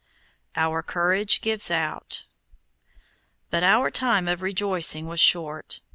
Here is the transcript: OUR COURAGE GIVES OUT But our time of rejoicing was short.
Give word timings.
OUR 0.55 0.81
COURAGE 0.81 1.41
GIVES 1.41 1.69
OUT 1.69 2.23
But 3.51 3.61
our 3.61 3.91
time 3.91 4.27
of 4.27 4.41
rejoicing 4.41 5.05
was 5.05 5.19
short. 5.19 5.79